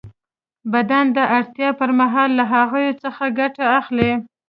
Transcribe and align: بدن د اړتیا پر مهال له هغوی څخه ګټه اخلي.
بدن 0.73 1.05
د 1.17 1.19
اړتیا 1.37 1.69
پر 1.79 1.89
مهال 1.99 2.29
له 2.39 2.45
هغوی 2.53 2.87
څخه 3.03 3.23
ګټه 3.39 3.65
اخلي. 3.79 4.11